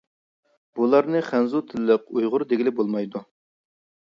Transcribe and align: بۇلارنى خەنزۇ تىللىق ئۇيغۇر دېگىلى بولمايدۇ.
بۇلارنى 0.79 1.21
خەنزۇ 1.27 1.61
تىللىق 1.73 2.09
ئۇيغۇر 2.17 2.47
دېگىلى 2.55 2.75
بولمايدۇ. 2.81 3.23